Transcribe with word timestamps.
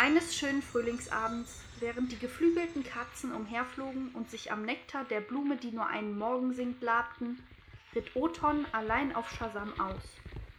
Eines 0.00 0.34
schönen 0.34 0.62
Frühlingsabends, 0.62 1.60
während 1.78 2.10
die 2.10 2.18
geflügelten 2.18 2.82
Katzen 2.82 3.34
umherflogen 3.34 4.12
und 4.14 4.30
sich 4.30 4.50
am 4.50 4.62
Nektar 4.62 5.04
der 5.04 5.20
Blume, 5.20 5.58
die 5.58 5.72
nur 5.72 5.88
einen 5.88 6.16
Morgen 6.16 6.54
singt, 6.54 6.82
labten, 6.82 7.38
ritt 7.94 8.16
Oton 8.16 8.64
allein 8.72 9.14
auf 9.14 9.30
Shazam 9.30 9.78
aus 9.78 10.00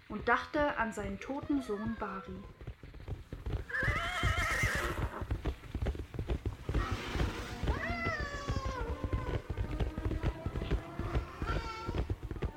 und 0.09 0.29
dachte 0.29 0.77
an 0.77 0.93
seinen 0.93 1.19
toten 1.19 1.63
Sohn 1.63 1.97
Bari. 1.99 2.35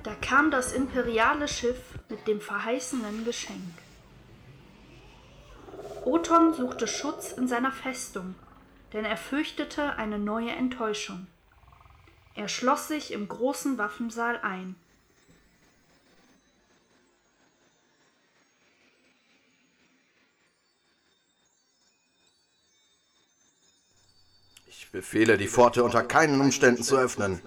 Da 0.02 0.14
kam 0.16 0.50
das 0.50 0.74
imperiale 0.74 1.48
Schiff 1.48 1.98
mit 2.10 2.28
dem 2.28 2.42
verheißenen 2.42 3.24
Geschenk. 3.24 3.83
Oton 6.04 6.52
suchte 6.52 6.86
Schutz 6.86 7.32
in 7.32 7.48
seiner 7.48 7.72
Festung, 7.72 8.34
denn 8.92 9.06
er 9.06 9.16
fürchtete 9.16 9.96
eine 9.96 10.18
neue 10.18 10.50
Enttäuschung. 10.50 11.26
Er 12.34 12.48
schloss 12.48 12.88
sich 12.88 13.12
im 13.12 13.26
großen 13.26 13.78
Waffensaal 13.78 14.38
ein. 14.42 14.76
Ich 24.66 24.90
befehle, 24.90 25.38
die 25.38 25.48
Pforte 25.48 25.82
unter 25.84 26.02
keinen 26.02 26.40
Umständen 26.40 26.82
zu 26.82 26.98
öffnen. 26.98 27.40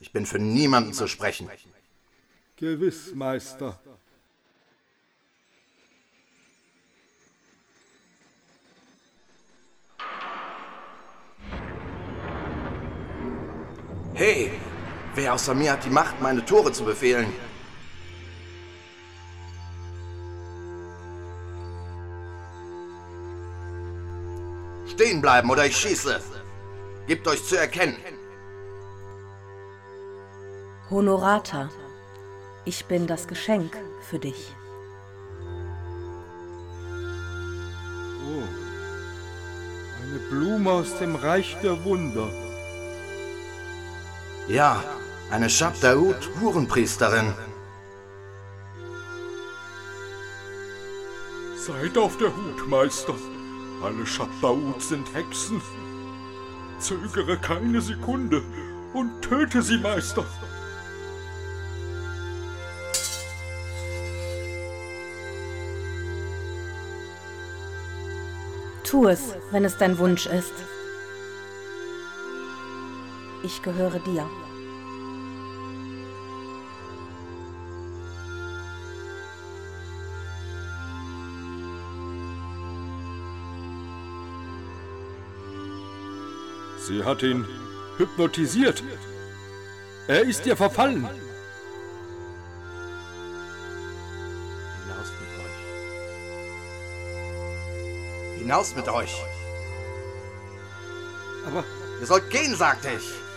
Ich 0.00 0.12
bin 0.12 0.24
für 0.24 0.38
niemanden 0.38 0.94
zu 0.94 1.06
sprechen. 1.06 1.50
Gewiss, 2.56 3.14
Meister. 3.14 3.78
Hey, 14.18 14.50
wer 15.14 15.32
außer 15.34 15.54
mir 15.54 15.70
hat 15.70 15.84
die 15.84 15.90
Macht, 15.90 16.20
meine 16.20 16.44
Tore 16.44 16.72
zu 16.72 16.84
befehlen? 16.84 17.32
Stehen 24.88 25.20
bleiben 25.20 25.48
oder 25.48 25.66
ich 25.66 25.76
schieße. 25.76 26.20
Gebt 27.06 27.28
euch 27.28 27.44
zu 27.44 27.56
erkennen. 27.56 27.98
Honorata, 30.90 31.68
ich 32.64 32.86
bin 32.86 33.06
das 33.06 33.28
Geschenk 33.28 33.76
für 34.00 34.18
dich. 34.18 34.52
Oh, 38.26 38.42
eine 40.02 40.18
Blume 40.28 40.72
aus 40.72 40.98
dem 40.98 41.14
Reich 41.14 41.56
der 41.62 41.84
Wunder. 41.84 42.47
Ja, 44.48 44.82
eine 45.30 45.50
Shabdaut, 45.50 46.30
Hurenpriesterin. 46.40 47.34
Seid 51.54 51.98
auf 51.98 52.16
der 52.16 52.28
Hut, 52.34 52.66
Meister. 52.66 53.14
Alle 53.82 54.06
Shabdaut 54.06 54.80
sind 54.80 55.12
Hexen. 55.14 55.60
Zögere 56.78 57.36
keine 57.36 57.82
Sekunde 57.82 58.42
und 58.94 59.20
töte 59.20 59.60
sie, 59.60 59.76
Meister. 59.76 60.24
Tu 68.82 69.08
es, 69.08 69.34
wenn 69.50 69.66
es 69.66 69.76
dein 69.76 69.98
Wunsch 69.98 70.24
ist. 70.24 70.54
Ich 73.42 73.62
gehöre 73.62 74.00
dir. 74.00 74.28
Sie 86.78 87.04
hat 87.04 87.22
ihn 87.22 87.46
hypnotisiert. 87.96 88.82
Er 90.08 90.22
ist 90.22 90.44
ihr 90.46 90.56
verfallen. 90.56 91.06
Hinaus 94.84 95.12
mit 95.20 95.28
euch. 95.44 95.58
Hinaus 98.38 98.74
mit 98.74 98.88
euch. 98.88 99.14
Aber 101.46 101.64
Ihr 102.00 102.06
sollt 102.06 102.30
gehen, 102.30 102.54
sagte 102.54 102.88
ich. 102.96 103.27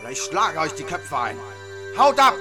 Oder 0.00 0.10
ich 0.10 0.20
schlage 0.20 0.58
euch 0.60 0.74
die 0.74 0.84
Köpfe 0.84 1.18
ein. 1.18 1.36
Haut 1.96 2.18
ab! 2.18 2.34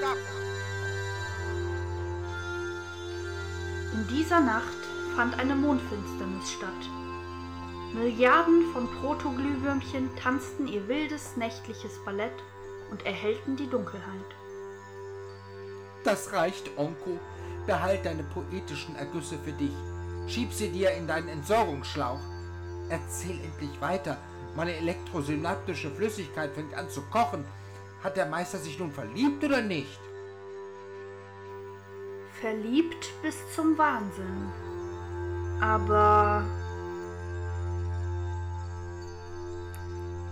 In 3.94 4.08
dieser 4.08 4.42
Nacht 4.42 4.78
fand 5.16 5.40
eine 5.40 5.56
Mondfinsternis 5.56 6.52
statt. 6.52 6.70
Milliarden 7.94 8.74
von 8.74 8.90
Protoglühwürmchen 9.00 10.10
tanzten 10.22 10.68
ihr 10.68 10.86
wildes 10.90 11.38
nächtliches 11.38 12.04
Ballett 12.04 12.34
und 12.92 13.06
erhellten 13.06 13.56
die 13.56 13.70
Dunkelheit. 13.70 14.36
Das 16.04 16.34
reicht, 16.34 16.78
Onko. 16.78 17.20
Behalt 17.66 18.06
deine 18.06 18.24
poetischen 18.24 18.96
Ergüsse 18.96 19.40
für 19.40 19.54
dich. 19.54 19.74
Schieb 20.28 20.54
sie 20.54 20.70
dir 20.70 20.92
in 20.92 21.08
deinen 21.08 21.30
Entsorgungsschlauch. 21.30 22.20
Erzähl 22.90 23.40
endlich 23.44 23.82
weiter. 23.82 24.18
Meine 24.56 24.76
elektrosynaptische 24.76 25.92
Flüssigkeit 25.92 26.54
fängt 26.54 26.74
an 26.74 26.90
zu 26.90 27.02
kochen. 27.04 27.44
Hat 28.04 28.16
der 28.16 28.26
Meister 28.26 28.58
sich 28.58 28.80
nun 28.80 28.92
verliebt 28.92 29.44
oder 29.44 29.62
nicht? 29.62 30.00
Verliebt 32.40 33.10
bis 33.22 33.36
zum 33.54 33.78
Wahnsinn. 33.78 34.52
Aber 35.62 36.46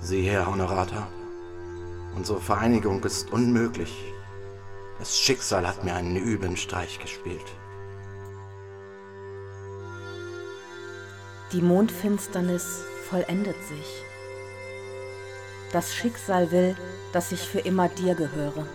Sieh 0.02 0.24
her, 0.24 0.46
Honorata. 0.46 1.08
Unsere 2.16 2.42
Vereinigung 2.42 3.04
ist 3.06 3.32
unmöglich. 3.32 4.14
Das 5.00 5.18
Schicksal 5.18 5.68
hat 5.68 5.84
mir 5.84 5.96
einen 5.96 6.18
üblen 6.18 6.58
Streich 6.58 7.00
gespielt. 7.00 7.46
Die 11.54 11.62
Mondfinsternis 11.62 12.84
vollendet 13.10 13.56
sich. 13.68 14.04
Das 15.74 15.96
Schicksal 15.96 16.52
will, 16.52 16.76
dass 17.14 17.32
ich 17.32 17.42
für 17.42 17.58
immer 17.58 17.90
dir 17.90 18.14
gehöre. 18.14 18.68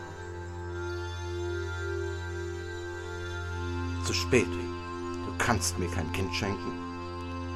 Zu 4.04 4.12
spät. 4.12 4.48
Du 4.48 5.32
kannst 5.38 5.78
mir 5.78 5.88
kein 5.88 6.10
Kind 6.10 6.34
schenken. 6.34 6.72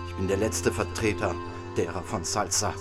Ich 0.09 0.15
bin 0.15 0.29
der 0.29 0.37
letzte 0.37 0.71
Vertreter 0.71 1.35
derer 1.77 2.05
von 2.05 2.23
Salsa. 2.23 2.73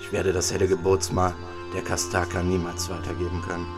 Ich 0.00 0.10
werde 0.10 0.32
das 0.32 0.52
helle 0.52 0.66
Geburtsmal 0.66 1.32
der 1.74 1.82
Kastaka 1.82 2.42
niemals 2.42 2.90
weitergeben 2.90 3.40
können. 3.42 3.68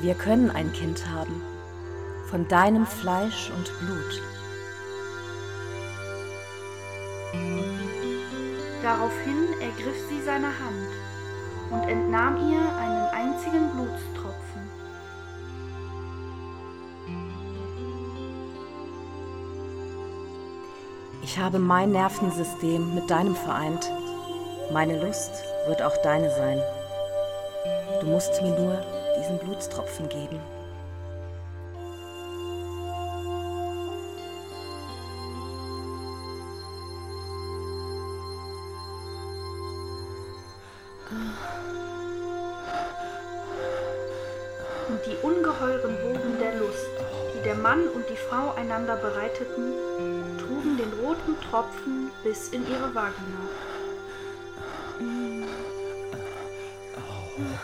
Wir 0.00 0.14
können 0.14 0.50
ein 0.50 0.72
Kind 0.72 1.06
haben. 1.10 1.51
Von 2.32 2.48
deinem 2.48 2.86
Fleisch 2.86 3.52
und 3.54 3.78
Blut. 3.78 4.22
daraufhin 8.82 9.48
ergriff 9.60 9.96
sie 10.08 10.20
seine 10.22 10.46
Hand 10.46 10.90
und 11.70 11.88
entnahm 11.88 12.36
ihr 12.50 12.60
einen 12.76 13.32
einzigen 13.32 13.70
Blutstropfen. 13.70 14.62
Ich 21.22 21.38
habe 21.38 21.58
mein 21.58 21.92
Nervensystem 21.92 22.94
mit 22.94 23.08
deinem 23.08 23.36
vereint. 23.36 23.90
Meine 24.72 25.00
Lust 25.00 25.30
wird 25.68 25.80
auch 25.80 25.96
deine 26.02 26.30
sein. 26.30 26.60
Du 28.00 28.06
musst 28.08 28.42
mir 28.42 28.50
nur 28.50 28.80
diesen 29.18 29.38
Blutstropfen 29.38 30.08
geben. 30.08 30.40
ungeheuren 45.62 45.96
Wogen 46.02 46.38
der 46.40 46.54
Lust, 46.56 46.90
die 47.34 47.42
der 47.42 47.54
Mann 47.54 47.86
und 47.88 48.08
die 48.08 48.16
Frau 48.16 48.54
einander 48.54 48.96
bereiteten, 48.96 49.72
trugen 50.38 50.76
den 50.76 50.92
roten 51.00 51.36
Tropfen 51.48 52.10
bis 52.24 52.48
in 52.48 52.66
ihre 52.68 52.92
Vagina. 52.94 53.42
Mhm. 54.98 55.46
Mhm. 57.36 57.58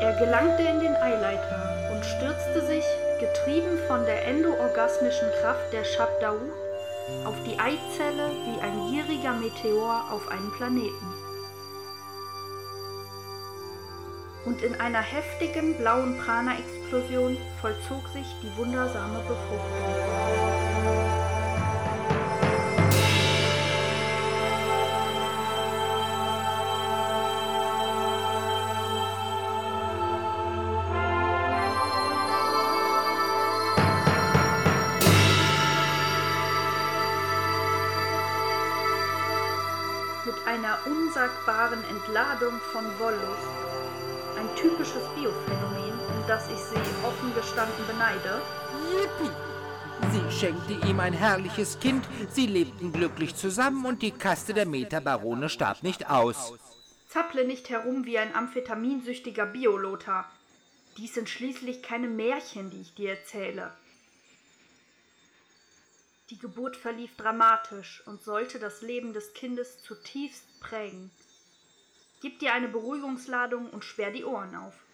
Er 0.00 0.12
gelangte 0.14 0.62
in 0.62 0.80
den 0.80 0.96
Eileiter 0.96 1.90
und 1.92 2.04
stürzte 2.04 2.66
sich, 2.66 2.84
getrieben 3.20 3.78
von 3.86 4.04
der 4.06 4.26
endoorgasmischen 4.26 5.28
Kraft 5.40 5.72
der 5.72 5.84
Shabdau, 5.84 6.36
auf 7.24 7.34
die 7.44 7.58
Eizelle 7.58 8.30
wie 8.44 8.60
ein 8.60 8.90
gieriger 8.90 9.34
Meteor 9.34 10.04
auf 10.10 10.26
einen 10.28 10.50
Planeten. 10.52 11.29
Und 14.44 14.62
in 14.62 14.74
einer 14.80 15.02
heftigen 15.02 15.76
blauen 15.76 16.16
Prana-Explosion 16.16 17.36
vollzog 17.60 18.08
sich 18.08 18.26
die 18.42 18.56
wundersame 18.56 19.18
Befruchtung. 19.20 20.30
mit 40.26 40.46
einer 40.46 40.78
unsagbaren 40.86 41.82
Entladung 41.88 42.60
von 42.72 42.84
Wollust. 42.98 43.69
Ein 44.40 44.56
typisches 44.56 45.06
Biophänomen, 45.14 46.00
um 46.08 46.26
das 46.26 46.48
ich 46.48 46.56
sie 46.56 46.80
offen 47.04 47.34
gestanden 47.34 47.86
beneide. 47.86 48.40
Yippie! 48.90 49.30
Sie 50.12 50.32
schenkte 50.34 50.72
ihm 50.88 50.98
ein 50.98 51.12
herrliches 51.12 51.78
Kind, 51.78 52.08
sie 52.30 52.46
lebten 52.46 52.90
glücklich 52.90 53.36
zusammen 53.36 53.84
und 53.84 54.00
die 54.00 54.12
Kaste 54.12 54.54
der 54.54 54.64
Metabarone 54.64 55.50
starb 55.50 55.82
nicht 55.82 56.08
aus. 56.08 56.54
Zapple 57.06 57.46
nicht 57.46 57.68
herum 57.68 58.06
wie 58.06 58.16
ein 58.16 58.34
amphetaminsüchtiger 58.34 59.44
Biolothar. 59.44 60.32
Dies 60.96 61.12
sind 61.12 61.28
schließlich 61.28 61.82
keine 61.82 62.08
Märchen, 62.08 62.70
die 62.70 62.80
ich 62.80 62.94
dir 62.94 63.10
erzähle. 63.10 63.70
Die 66.30 66.38
Geburt 66.38 66.76
verlief 66.76 67.14
dramatisch 67.18 68.02
und 68.06 68.22
sollte 68.22 68.58
das 68.58 68.80
Leben 68.80 69.12
des 69.12 69.34
Kindes 69.34 69.82
zutiefst 69.82 70.60
prägen. 70.60 71.10
Gib 72.20 72.38
dir 72.38 72.52
eine 72.52 72.68
Beruhigungsladung 72.68 73.70
und 73.70 73.84
sperr 73.84 74.10
die 74.10 74.24
Ohren 74.24 74.54
auf. 74.54 74.84